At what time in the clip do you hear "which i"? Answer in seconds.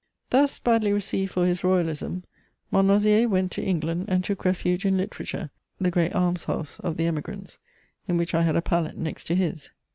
8.17-8.41